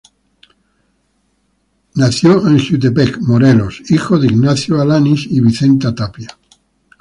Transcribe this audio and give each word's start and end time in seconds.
Nació 1.93 2.47
en 2.47 2.57
Jiutepec, 2.57 3.19
Morelos, 3.19 3.83
hijo 3.91 4.17
de 4.17 4.25
Ignacio 4.29 4.81
Alanís 4.81 5.27
y 5.29 5.41
Vicenta 5.41 5.93
Tapia. 5.93 6.29